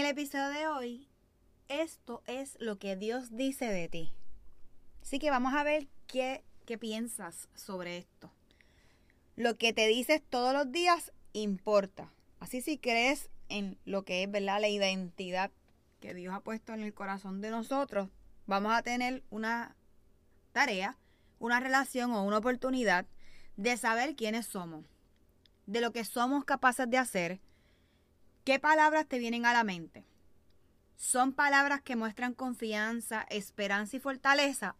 [0.00, 1.08] El episodio de hoy
[1.68, 4.14] esto es lo que Dios dice de ti.
[5.02, 8.32] Así que vamos a ver qué, qué piensas sobre esto.
[9.36, 12.10] Lo que te dices todos los días importa.
[12.38, 14.58] Así si crees en lo que es ¿verdad?
[14.62, 15.50] la identidad
[16.00, 18.08] que Dios ha puesto en el corazón de nosotros,
[18.46, 19.76] vamos a tener una
[20.52, 20.96] tarea,
[21.38, 23.04] una relación o una oportunidad
[23.56, 24.86] de saber quiénes somos,
[25.66, 27.40] de lo que somos capaces de hacer,
[28.44, 30.04] qué palabras te vienen a la mente.
[30.96, 34.76] ¿Son palabras que muestran confianza, esperanza y fortaleza?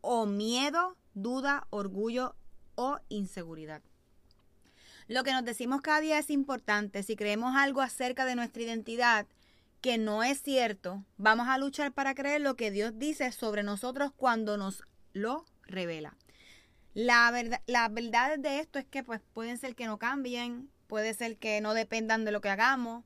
[0.00, 2.34] ¿O miedo, duda, orgullo
[2.76, 3.82] o inseguridad?
[5.06, 7.02] Lo que nos decimos cada día es importante.
[7.02, 9.26] Si creemos algo acerca de nuestra identidad
[9.80, 14.12] que no es cierto, vamos a luchar para creer lo que Dios dice sobre nosotros
[14.16, 16.16] cuando nos lo revela.
[16.94, 21.14] La verdad, las verdades de esto es que pues, pueden ser que no cambien, puede
[21.14, 23.04] ser que no dependan de lo que hagamos,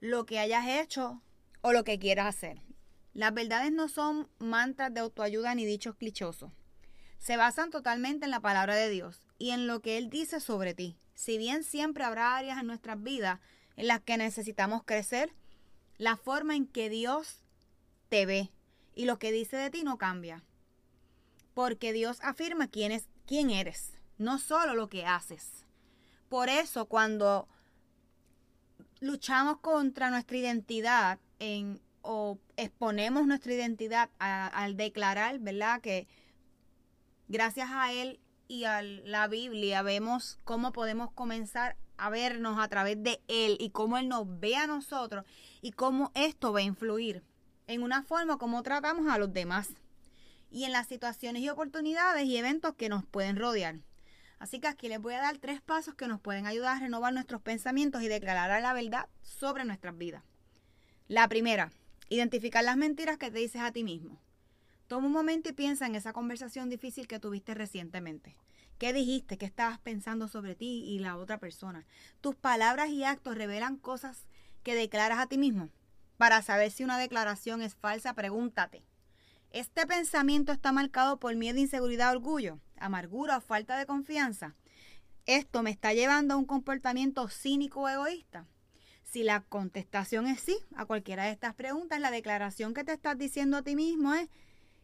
[0.00, 1.20] lo que hayas hecho
[1.62, 2.60] o lo que quieras hacer.
[3.14, 6.52] Las verdades no son mantras de autoayuda ni dichos clichosos.
[7.18, 10.74] Se basan totalmente en la palabra de Dios y en lo que Él dice sobre
[10.74, 10.96] ti.
[11.14, 13.40] Si bien siempre habrá áreas en nuestras vidas
[13.76, 15.32] en las que necesitamos crecer,
[15.98, 17.38] la forma en que Dios
[18.08, 18.50] te ve
[18.94, 20.44] y lo que dice de ti no cambia.
[21.54, 25.64] Porque Dios afirma quién, es, quién eres, no solo lo que haces.
[26.32, 27.46] Por eso cuando
[29.00, 31.18] luchamos contra nuestra identidad,
[32.00, 35.82] o exponemos nuestra identidad al declarar, ¿verdad?
[35.82, 36.08] Que
[37.28, 43.02] gracias a Él y a la Biblia vemos cómo podemos comenzar a vernos a través
[43.02, 45.26] de Él y cómo Él nos ve a nosotros
[45.60, 47.22] y cómo esto va a influir
[47.66, 49.68] en una forma como tratamos a los demás
[50.50, 53.80] y en las situaciones y oportunidades y eventos que nos pueden rodear.
[54.42, 57.14] Así que aquí les voy a dar tres pasos que nos pueden ayudar a renovar
[57.14, 60.24] nuestros pensamientos y declarar la verdad sobre nuestras vidas.
[61.06, 61.70] La primera,
[62.08, 64.20] identificar las mentiras que te dices a ti mismo.
[64.88, 68.36] Toma un momento y piensa en esa conversación difícil que tuviste recientemente.
[68.78, 69.38] ¿Qué dijiste?
[69.38, 71.86] ¿Qué estabas pensando sobre ti y la otra persona?
[72.20, 74.26] Tus palabras y actos revelan cosas
[74.64, 75.68] que declaras a ti mismo.
[76.16, 78.82] Para saber si una declaración es falsa, pregúntate.
[79.52, 84.54] ¿Este pensamiento está marcado por miedo, inseguridad, orgullo, amargura o falta de confianza?
[85.26, 88.46] ¿Esto me está llevando a un comportamiento cínico o egoísta?
[89.04, 93.16] Si la contestación es sí a cualquiera de estas preguntas, la declaración que te estás
[93.18, 94.28] diciendo a ti mismo es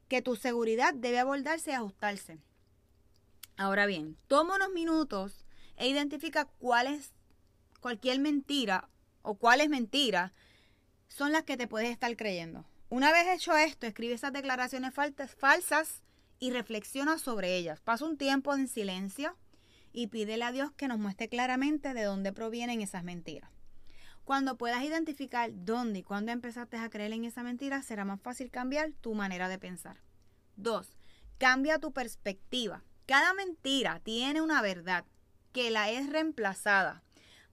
[0.09, 2.39] que tu seguridad debe abordarse y ajustarse.
[3.57, 5.45] Ahora bien, toma unos minutos
[5.77, 7.13] e identifica cuál es
[7.81, 8.89] cualquier mentira
[9.23, 10.33] o cuáles mentiras
[11.09, 12.65] son las que te puedes estar creyendo.
[12.91, 16.03] Una vez hecho esto, escribe esas declaraciones falsas
[16.39, 17.81] y reflexiona sobre ellas.
[17.81, 19.37] Pasa un tiempo en silencio
[19.93, 23.51] y pídele a Dios que nos muestre claramente de dónde provienen esas mentiras.
[24.25, 28.51] Cuando puedas identificar dónde y cuándo empezaste a creer en esa mentira, será más fácil
[28.51, 30.03] cambiar tu manera de pensar.
[30.57, 30.87] 2.
[31.39, 32.85] Cambia tu perspectiva.
[33.07, 35.07] Cada mentira tiene una verdad
[35.53, 37.03] que la es reemplazada.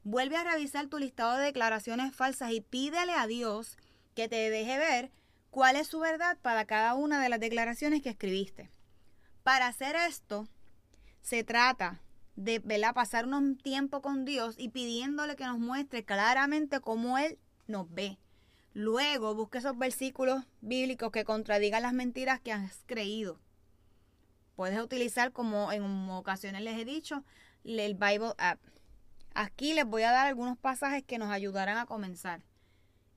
[0.03, 3.77] Vuelve a revisar tu listado de declaraciones falsas y pídele a Dios
[4.13, 5.11] que te deje ver
[5.49, 8.69] cuál es su verdad para cada una de las declaraciones que escribiste.
[9.45, 10.47] Para hacer esto,
[11.21, 12.01] se trata
[12.35, 12.59] de
[12.95, 17.37] pasar un tiempo con Dios y pidiéndole que nos muestre claramente cómo Él
[17.67, 18.17] nos ve.
[18.73, 23.39] Luego busque esos versículos bíblicos que contradigan las mentiras que has creído.
[24.55, 27.23] Puedes utilizar, como en ocasiones les he dicho,
[27.63, 28.59] el Bible App.
[29.35, 32.43] Aquí les voy a dar algunos pasajes que nos ayudarán a comenzar.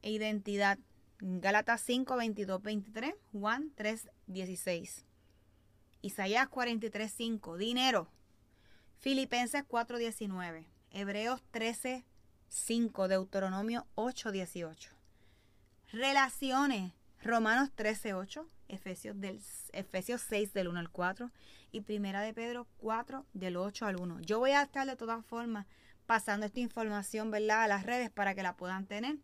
[0.03, 0.79] Identidad.
[1.21, 3.15] Gálatas 5, 22, 23.
[3.33, 5.08] Juan 3, 16.
[6.03, 7.57] Isaías 43, 5.
[7.57, 8.09] Dinero.
[8.99, 10.67] Filipenses 4, 19.
[10.91, 12.05] Hebreos 13,
[12.49, 13.09] 5.
[13.09, 14.91] Deuteronomio 8, 18.
[15.93, 16.93] Relaciones.
[17.23, 18.49] Romanos 13, 8.
[18.69, 19.41] Efesios, del,
[19.73, 21.31] Efesios 6 del 1 al 4
[21.73, 24.21] y Primera de Pedro 4 del 8 al 1.
[24.21, 25.67] Yo voy a estar de todas formas
[26.07, 27.63] pasando esta información ¿verdad?
[27.63, 29.17] a las redes para que la puedan tener.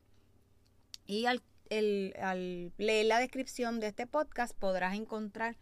[1.06, 1.42] Y al,
[2.20, 5.56] al leer la descripción de este podcast podrás encontrar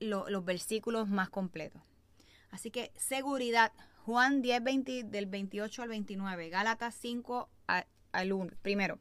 [0.00, 1.82] los versículos más completos.
[2.50, 3.72] Así que seguridad,
[4.04, 7.48] Juan 10, 20, del 28 al 29, Gálatas 5
[8.12, 8.98] al 1, primero,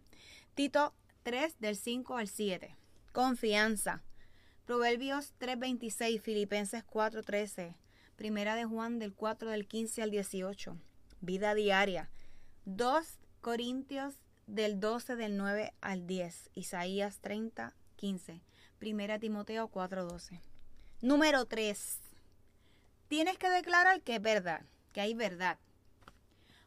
[0.55, 0.93] Tito
[1.23, 2.75] 3 del 5 al 7,
[3.11, 4.03] confianza,
[4.65, 7.75] Proverbios 3:26, Filipenses 4:13,
[8.15, 10.77] Primera de Juan del 4 del 15 al 18,
[11.21, 12.09] vida diaria,
[12.65, 14.15] 2 Corintios
[14.47, 18.41] del 12 del 9 al 10, Isaías 30, 15,
[18.79, 20.41] Primera Timoteo 4:12.
[21.05, 21.99] Número 3.
[23.09, 24.61] Tienes que declarar que es verdad,
[24.91, 25.59] que hay verdad.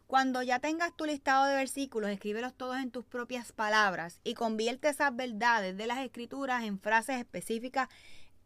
[0.06, 4.90] Cuando ya tengas tu listado de versículos, escríbelos todos en tus propias palabras y convierte
[4.90, 7.88] esas verdades de las escrituras en frases específicas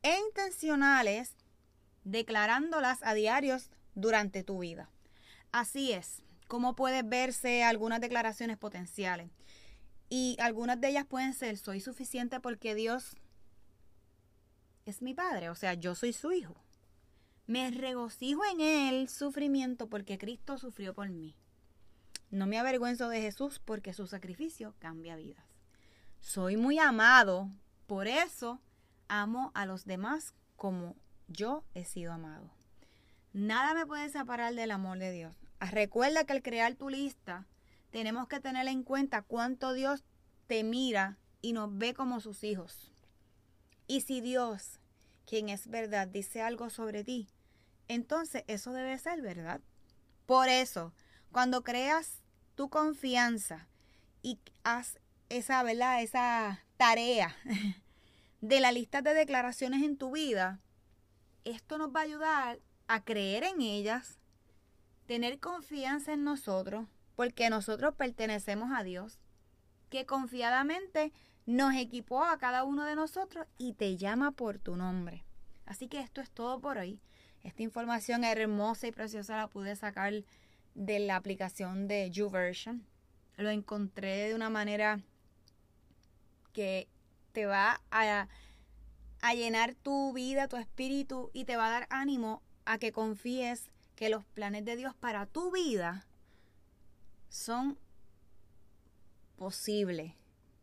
[0.03, 1.37] e intencionales,
[2.05, 4.89] declarándolas a diarios durante tu vida.
[5.51, 9.29] Así es, como puedes verse algunas declaraciones potenciales.
[10.09, 13.15] Y algunas de ellas pueden ser, soy suficiente porque Dios
[14.85, 16.55] es mi Padre, o sea, yo soy su Hijo.
[17.47, 21.37] Me regocijo en el sufrimiento porque Cristo sufrió por mí.
[22.31, 25.45] No me avergüenzo de Jesús porque su sacrificio cambia vidas.
[26.21, 27.51] Soy muy amado,
[27.87, 28.61] por eso
[29.09, 30.97] amo a los demás como
[31.29, 32.51] yo he sido amado.
[33.33, 35.37] Nada me puede separar del amor de Dios.
[35.59, 37.47] Recuerda que al crear tu lista,
[37.91, 40.05] tenemos que tener en cuenta cuánto Dios
[40.47, 42.92] te mira y nos ve como sus hijos.
[43.87, 44.81] Y si Dios,
[45.27, 47.29] quien es verdad, dice algo sobre ti,
[47.89, 49.61] entonces eso debe ser verdad.
[50.27, 50.93] Por eso,
[51.31, 52.23] cuando creas
[52.55, 53.69] tu confianza
[54.23, 54.99] y haz
[55.29, 56.03] esa, ¿verdad?
[56.03, 57.37] esa tarea
[58.41, 60.61] de la lista de declaraciones en tu vida,
[61.45, 64.19] esto nos va a ayudar a creer en ellas,
[65.07, 66.87] tener confianza en nosotros,
[67.17, 69.19] porque nosotros pertenecemos a Dios,
[69.91, 71.13] que confiadamente
[71.47, 75.25] nos equipó a cada uno de nosotros y te llama por tu nombre.
[75.67, 77.01] Así que esto es todo por hoy.
[77.43, 80.13] Esta información hermosa y preciosa la pude sacar
[80.75, 82.87] de la aplicación de YouVersion.
[83.37, 85.01] Lo encontré de una manera
[86.53, 86.89] que
[87.33, 88.29] te va a,
[89.23, 93.71] a llenar tu vida, tu espíritu y te va a dar ánimo a que confíes
[93.97, 96.07] que los planes de Dios para tu vida
[97.29, 97.79] son
[99.37, 100.13] posibles.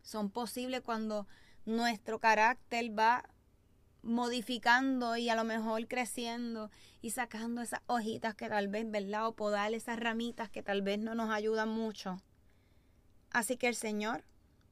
[0.02, 1.26] Son posibles cuando
[1.64, 3.28] nuestro carácter va
[4.02, 6.70] modificando y a lo mejor creciendo
[7.02, 9.26] y sacando esas hojitas que tal vez, ¿verdad?
[9.26, 12.22] O podar esas ramitas que tal vez no nos ayudan mucho.
[13.30, 14.24] Así que el Señor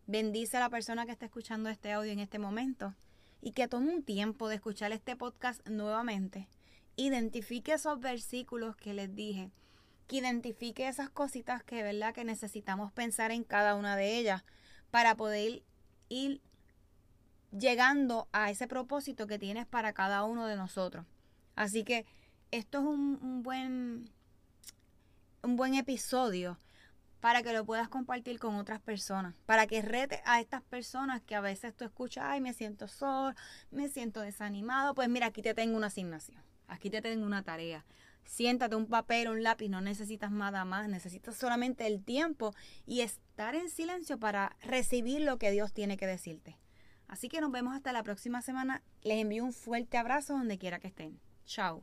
[0.06, 2.94] bendice a la persona que está escuchando este audio en este momento
[3.40, 6.48] y que tome un tiempo de escuchar este podcast nuevamente.
[6.96, 9.52] Identifique esos versículos que les dije,
[10.08, 12.14] que identifique esas cositas que, ¿verdad?
[12.14, 14.42] Que necesitamos pensar en cada una de ellas
[14.90, 15.62] para poder
[16.08, 16.40] ir
[17.50, 21.06] llegando a ese propósito que tienes para cada uno de nosotros.
[21.54, 22.06] Así que
[22.50, 24.10] esto es un, buen
[25.42, 26.58] un buen episodio
[27.20, 31.34] para que lo puedas compartir con otras personas, para que rete a estas personas que
[31.34, 33.34] a veces tú escuchas, ay, me siento solo,
[33.70, 37.84] me siento desanimado, pues mira, aquí te tengo una asignación, aquí te tengo una tarea.
[38.28, 42.54] Siéntate un papel, un lápiz, no necesitas nada más, necesitas solamente el tiempo
[42.84, 46.58] y estar en silencio para recibir lo que Dios tiene que decirte.
[47.08, 48.82] Así que nos vemos hasta la próxima semana.
[49.00, 51.18] Les envío un fuerte abrazo donde quiera que estén.
[51.46, 51.82] Chao.